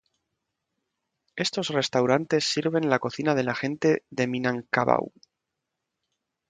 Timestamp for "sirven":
2.55-2.89